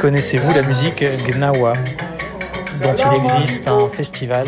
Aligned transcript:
Connaissez-vous 0.00 0.52
la 0.52 0.62
musique 0.62 1.04
Gnawa, 1.28 1.74
dont 2.82 2.92
il 2.92 3.16
existe 3.18 3.68
un 3.68 3.88
festival 3.88 4.46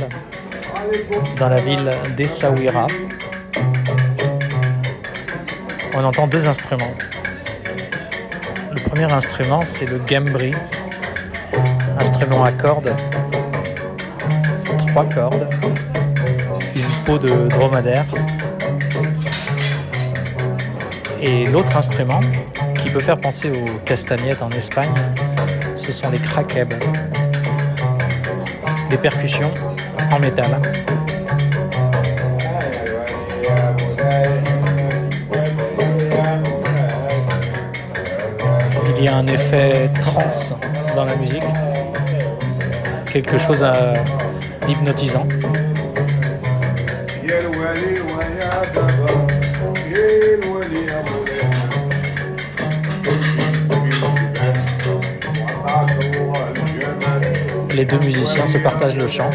dans 1.39 1.49
la 1.49 1.61
ville 1.61 1.91
d'Essaouira? 2.17 2.89
On 5.97 6.03
entend 6.03 6.27
deux 6.27 6.49
instruments. 6.49 6.95
Le 8.73 8.81
premier 8.81 9.13
instrument, 9.13 9.61
c'est 9.65 9.87
le 9.87 9.99
gambri, 9.99 10.51
instrument 12.01 12.43
à 12.43 12.51
cordes, 12.51 12.93
trois 14.89 15.05
cordes, 15.05 15.49
une 16.75 17.05
peau 17.05 17.17
de 17.17 17.47
dromadaire. 17.47 18.07
Et 21.27 21.47
l'autre 21.47 21.75
instrument, 21.75 22.21
qui 22.83 22.91
peut 22.91 23.01
faire 23.01 23.17
penser 23.17 23.51
aux 23.51 23.79
castagnettes 23.87 24.43
en 24.43 24.51
Espagne, 24.51 24.93
ce 25.75 25.91
sont 25.91 26.11
les 26.11 26.19
krakeb, 26.19 26.69
des 28.91 28.99
percussions 28.99 29.51
en 30.13 30.19
métal. 30.19 30.61
Il 38.99 39.05
y 39.05 39.09
a 39.09 39.17
un 39.17 39.27
effet 39.27 39.89
trance 40.03 40.53
dans 40.95 41.07
la 41.07 41.17
musique, 41.17 41.43
quelque 43.11 43.39
chose 43.39 43.65
d'hypnotisant. 44.67 45.27
Les 57.75 57.85
deux 57.85 57.99
musiciens 57.99 58.47
se 58.47 58.59
partagent 58.59 58.97
le 58.97 59.09
chant. 59.09 59.31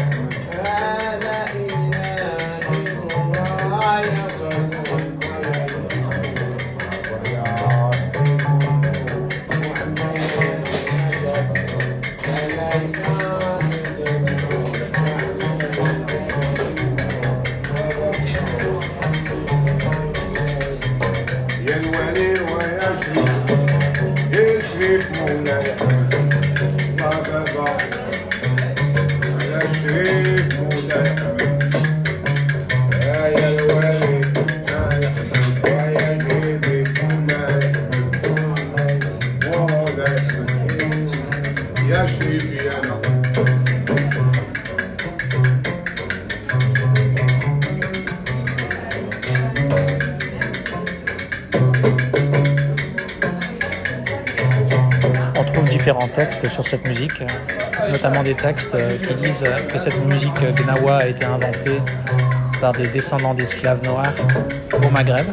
Différents 55.80 56.08
textes 56.08 56.46
sur 56.46 56.66
cette 56.66 56.86
musique, 56.86 57.22
notamment 57.90 58.22
des 58.22 58.34
textes 58.34 58.76
qui 58.98 59.14
disent 59.14 59.44
que 59.72 59.78
cette 59.78 59.96
musique 60.04 60.38
gnawa 60.58 60.98
a 60.98 61.06
été 61.06 61.24
inventée 61.24 61.80
par 62.60 62.72
des 62.72 62.86
descendants 62.88 63.32
d'esclaves 63.32 63.82
noirs 63.82 64.12
au 64.74 64.90
Maghreb. 64.90 65.26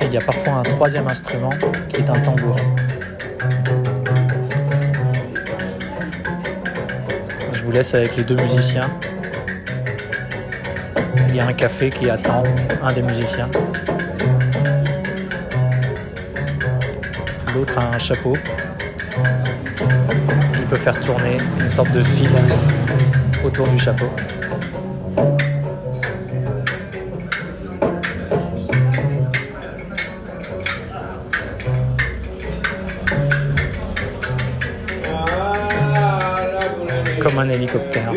Et 0.00 0.06
il 0.06 0.12
y 0.12 0.16
a 0.16 0.20
parfois 0.20 0.54
un 0.54 0.62
troisième 0.64 1.06
instrument 1.06 1.50
qui 1.88 1.98
est 1.98 2.10
un 2.10 2.18
tambour. 2.18 2.56
Vous 7.66 7.72
laisse 7.72 7.94
avec 7.94 8.16
les 8.16 8.22
deux 8.22 8.36
musiciens. 8.36 8.88
Il 11.28 11.34
y 11.34 11.40
a 11.40 11.46
un 11.48 11.52
café 11.52 11.90
qui 11.90 12.08
attend 12.08 12.44
un 12.80 12.92
des 12.92 13.02
musiciens. 13.02 13.48
L'autre 17.52 17.76
a 17.78 17.92
un 17.92 17.98
chapeau. 17.98 18.34
Il 20.54 20.66
peut 20.66 20.76
faire 20.76 20.98
tourner 21.00 21.38
une 21.60 21.68
sorte 21.68 21.90
de 21.90 22.04
fil 22.04 22.30
autour 23.44 23.66
du 23.66 23.80
chapeau. 23.80 24.12
Comme 37.26 37.40
un 37.40 37.48
hélicoptère. 37.48 38.12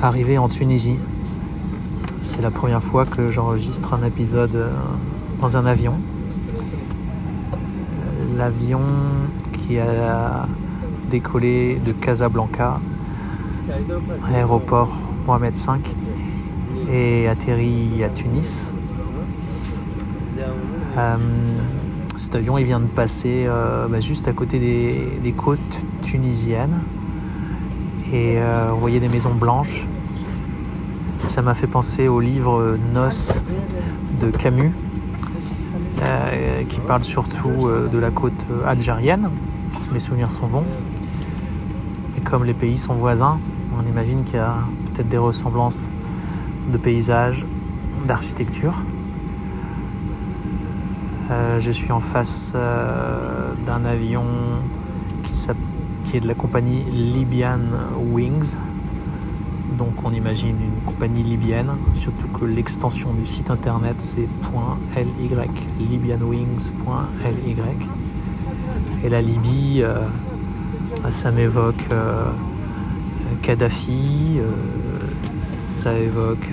Arrivé 0.00 0.38
en 0.38 0.46
Tunisie, 0.46 0.96
c'est 2.20 2.40
la 2.40 2.52
première 2.52 2.82
fois 2.82 3.04
que 3.04 3.32
j'enregistre 3.32 3.94
un 3.94 4.04
épisode 4.04 4.54
euh, 4.54 4.70
dans 5.40 5.56
un 5.56 5.66
avion. 5.66 5.94
L'avion 8.36 8.82
qui 9.52 9.80
a 9.80 10.46
décollé 11.10 11.80
de 11.84 11.90
Casablanca, 11.90 12.78
aéroport 14.32 14.96
Mohamed 15.26 15.56
V, 15.56 16.92
et 16.92 17.26
atterri 17.26 18.04
à 18.04 18.10
Tunis. 18.10 18.72
Euh, 20.96 21.16
cet 22.14 22.36
avion 22.36 22.54
vient 22.54 22.78
de 22.78 22.86
passer 22.86 23.46
euh, 23.48 23.88
bah, 23.88 23.98
juste 23.98 24.28
à 24.28 24.32
côté 24.32 24.60
des 25.20 25.32
côtes 25.32 25.82
tunisiennes 26.02 26.82
et 28.12 28.38
euh, 28.38 28.72
on 28.72 28.76
voyait 28.76 29.00
des 29.00 29.08
maisons 29.08 29.34
blanches. 29.34 29.86
Ça 31.26 31.42
m'a 31.42 31.54
fait 31.54 31.66
penser 31.66 32.08
au 32.08 32.20
livre 32.20 32.78
Noces 32.94 33.42
de 34.20 34.30
Camus, 34.30 34.72
euh, 36.02 36.64
qui 36.64 36.80
parle 36.80 37.04
surtout 37.04 37.66
euh, 37.66 37.88
de 37.88 37.98
la 37.98 38.10
côte 38.10 38.46
algérienne, 38.64 39.30
mes 39.92 39.98
souvenirs 39.98 40.30
sont 40.30 40.46
bons. 40.46 40.64
Et 42.16 42.20
comme 42.20 42.44
les 42.44 42.54
pays 42.54 42.78
sont 42.78 42.94
voisins, 42.94 43.38
on 43.78 43.86
imagine 43.86 44.24
qu'il 44.24 44.36
y 44.36 44.38
a 44.38 44.56
peut-être 44.86 45.08
des 45.08 45.18
ressemblances 45.18 45.90
de 46.72 46.78
paysages, 46.78 47.46
d'architecture. 48.06 48.84
Je 51.58 51.70
suis 51.70 51.92
en 51.92 52.00
face 52.00 52.54
d'un 53.66 53.84
avion 53.84 54.24
qui, 55.22 55.34
qui, 56.08 56.16
est 56.16 56.20
de 56.20 56.26
la 56.28 56.34
compagnie 56.34 56.82
Libyan 56.90 57.60
Wings. 57.96 58.56
Donc 59.76 60.04
on 60.04 60.12
imagine 60.12 60.56
une 60.60 60.84
compagnie 60.84 61.22
libyenne, 61.22 61.70
surtout 61.92 62.28
que 62.28 62.44
l'extension 62.44 63.12
du 63.12 63.24
site 63.24 63.50
internet 63.50 63.96
c'est 63.98 64.28
.ly, 64.96 65.30
libyanwings.ly. 65.78 67.54
Et 69.04 69.08
la 69.08 69.22
Libye, 69.22 69.82
euh, 69.82 70.00
ça 71.10 71.30
m'évoque 71.30 71.86
euh, 71.92 72.32
Kadhafi, 73.42 74.40
ça 75.38 75.96
évoque 75.96 76.48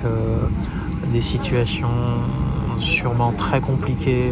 des 1.12 1.22
situations 1.22 1.88
sûrement 2.78 3.32
très 3.32 3.62
compliqué 3.62 4.32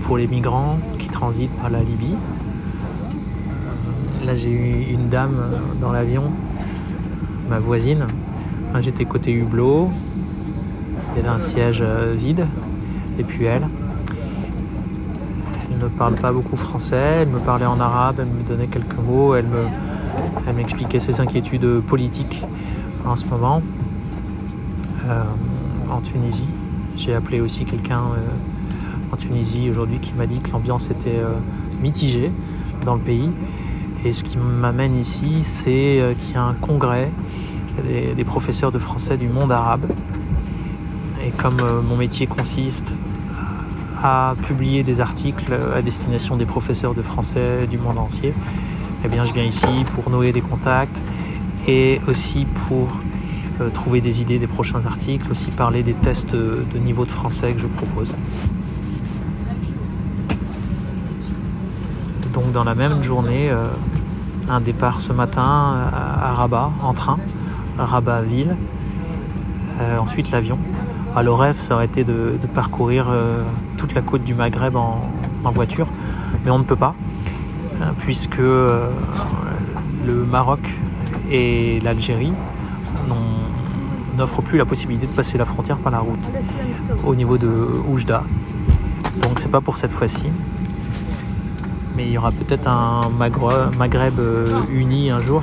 pour 0.00 0.16
les 0.16 0.26
migrants 0.26 0.78
qui 0.98 1.08
transitent 1.08 1.56
par 1.56 1.70
la 1.70 1.82
Libye. 1.82 2.16
Là, 4.24 4.36
j'ai 4.36 4.50
eu 4.50 4.92
une 4.92 5.08
dame 5.08 5.36
dans 5.80 5.90
l'avion, 5.90 6.22
ma 7.50 7.58
voisine. 7.58 8.06
J'étais 8.80 9.04
côté 9.04 9.32
hublot. 9.32 9.90
Il 11.12 11.16
y 11.16 11.20
avait 11.20 11.34
un 11.34 11.40
siège 11.40 11.82
vide. 11.82 12.46
Et 13.18 13.24
puis 13.24 13.46
elle. 13.46 13.66
Elle 15.70 15.78
ne 15.78 15.88
parle 15.88 16.14
pas 16.14 16.30
beaucoup 16.30 16.54
français. 16.54 17.22
Elle 17.22 17.30
me 17.30 17.40
parlait 17.40 17.66
en 17.66 17.80
arabe. 17.80 18.20
Elle 18.20 18.26
me 18.26 18.44
donnait 18.44 18.68
quelques 18.68 18.96
mots. 18.96 19.34
Elle 19.34 19.46
me, 19.46 19.66
elle 20.46 20.54
m'expliquait 20.54 21.00
ses 21.00 21.20
inquiétudes 21.20 21.80
politiques 21.80 22.44
en 23.04 23.16
ce 23.16 23.24
moment 23.24 23.60
en 25.90 26.00
Tunisie. 26.00 26.48
J'ai 26.96 27.14
appelé 27.14 27.40
aussi 27.40 27.64
quelqu'un 27.64 28.02
en 29.12 29.16
Tunisie 29.16 29.68
aujourd'hui 29.68 29.98
qui 29.98 30.14
m'a 30.14 30.26
dit 30.26 30.38
que 30.38 30.52
l'ambiance 30.52 30.90
était 30.90 31.20
mitigée 31.82 32.30
dans 32.84 32.94
le 32.94 33.00
pays 33.00 33.30
et 34.04 34.12
ce 34.12 34.24
qui 34.24 34.36
m'amène 34.36 34.96
ici, 34.96 35.44
c'est 35.44 36.00
euh, 36.00 36.14
qu'il 36.14 36.34
y 36.34 36.36
a 36.36 36.42
un 36.42 36.54
congrès 36.54 37.10
des, 37.84 38.24
professeurs 38.24 38.72
de 38.72 38.78
français 38.78 39.16
du 39.16 39.28
monde 39.28 39.52
arabe. 39.52 39.86
Et 41.24 41.30
comme 41.30 41.60
euh, 41.60 41.82
mon 41.82 41.96
métier 41.96 42.26
consiste 42.26 42.92
à 44.02 44.34
publier 44.42 44.82
des 44.82 45.00
articles 45.00 45.56
à 45.74 45.80
destination 45.80 46.36
des 46.36 46.46
professeurs 46.46 46.94
de 46.94 47.02
français 47.02 47.68
du 47.68 47.78
monde 47.78 47.98
entier, 47.98 48.34
eh 49.04 49.08
bien 49.08 49.24
je 49.24 49.32
viens 49.32 49.44
ici 49.44 49.66
pour 49.94 50.10
nouer 50.10 50.32
des 50.32 50.40
contacts 50.40 51.00
et 51.68 52.00
aussi 52.08 52.46
pour 52.66 52.98
euh, 53.60 53.70
trouver 53.70 54.00
des 54.00 54.20
idées 54.20 54.40
des 54.40 54.48
prochains 54.48 54.84
articles, 54.84 55.30
aussi 55.30 55.52
parler 55.52 55.84
des 55.84 55.94
tests 55.94 56.34
de 56.34 56.78
niveau 56.78 57.04
de 57.04 57.12
français 57.12 57.52
que 57.52 57.60
je 57.60 57.68
propose. 57.68 58.16
Donc 62.32 62.50
dans 62.52 62.64
la 62.64 62.74
même 62.74 63.02
journée, 63.04 63.52
un 64.48 64.60
départ 64.60 65.00
ce 65.00 65.12
matin 65.12 65.76
à 65.92 66.32
Rabat 66.32 66.70
en 66.82 66.92
train, 66.92 67.18
Rabat-Ville. 67.78 68.56
Euh, 69.80 69.98
ensuite 69.98 70.30
l'avion. 70.30 70.58
À 71.16 71.22
le 71.22 71.32
rêve, 71.32 71.58
ça 71.58 71.74
aurait 71.74 71.86
été 71.86 72.04
de, 72.04 72.38
parcourir 72.54 73.08
euh, 73.10 73.42
toute 73.76 73.94
la 73.94 74.02
côte 74.02 74.22
du 74.22 74.34
Maghreb 74.34 74.76
en, 74.76 75.00
voiture, 75.44 75.88
mais 76.44 76.50
on 76.50 76.58
ne 76.58 76.64
peut 76.64 76.76
pas, 76.76 76.94
euh, 77.80 77.90
puisque 77.98 78.38
le 78.38 78.84
Maroc 80.30 80.60
et 81.30 81.80
l'Algérie 81.80 82.32
n'offrent 84.16 84.42
plus 84.42 84.58
la 84.58 84.64
possibilité 84.64 85.06
de 85.06 85.12
passer 85.12 85.36
la 85.38 85.44
frontière 85.44 85.78
par 85.78 85.90
la 85.90 85.98
route 85.98 86.32
au 87.04 87.14
niveau 87.14 87.38
de 87.38 87.50
Oujda. 87.90 88.24
Donc 89.22 89.40
c'est 89.40 89.50
pas 89.50 89.60
pour 89.60 89.76
cette 89.76 89.92
fois-ci 89.92 90.26
mais 91.96 92.06
il 92.06 92.12
y 92.12 92.18
aura 92.18 92.32
peut-être 92.32 92.66
un 92.68 93.10
Maghreb 93.10 94.18
euh, 94.18 94.60
uni 94.70 95.10
un 95.10 95.20
jour. 95.20 95.42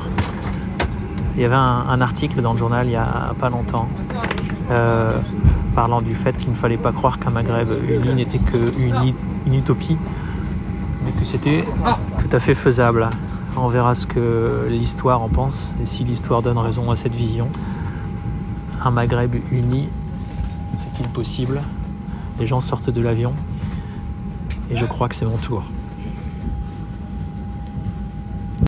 Il 1.35 1.41
y 1.41 1.45
avait 1.45 1.55
un, 1.55 2.01
article 2.01 2.41
dans 2.41 2.53
le 2.53 2.57
journal 2.57 2.87
il 2.87 2.89
n'y 2.89 2.95
a 2.95 3.33
pas 3.39 3.49
longtemps 3.49 3.87
euh, 4.71 5.17
parlant 5.73 6.01
du 6.01 6.13
fait 6.15 6.37
qu'il 6.37 6.49
ne 6.49 6.55
fallait 6.55 6.77
pas 6.77 6.91
croire 6.91 7.19
qu'un 7.19 7.29
Maghreb 7.29 7.69
uni 7.87 8.13
n'était 8.13 8.39
qu'une 8.39 9.13
une 9.45 9.53
utopie, 9.53 9.97
mais 11.05 11.11
que 11.11 11.25
c'était 11.25 11.63
tout 12.17 12.29
à 12.35 12.39
fait 12.39 12.55
faisable. 12.55 13.09
On 13.55 13.67
verra 13.67 13.95
ce 13.95 14.07
que 14.07 14.67
l'histoire 14.69 15.21
en 15.21 15.29
pense 15.29 15.73
et 15.81 15.85
si 15.85 16.03
l'histoire 16.03 16.41
donne 16.41 16.57
raison 16.57 16.91
à 16.91 16.95
cette 16.95 17.15
vision. 17.15 17.49
Un 18.83 18.91
Maghreb 18.91 19.35
uni, 19.51 19.89
est-il 20.87 21.07
possible? 21.07 21.61
Les 22.39 22.45
gens 22.45 22.61
sortent 22.61 22.89
de 22.89 23.01
l'avion 23.01 23.33
et 24.71 24.75
je 24.75 24.85
crois 24.85 25.09
que 25.09 25.15
c'est 25.15 25.25
mon 25.25 25.37
tour. 25.37 25.63